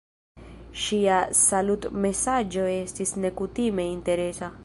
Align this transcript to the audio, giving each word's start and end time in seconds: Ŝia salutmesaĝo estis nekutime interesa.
Ŝia 0.83 1.17
salutmesaĝo 1.41 2.65
estis 2.79 3.13
nekutime 3.27 3.89
interesa. 3.93 4.53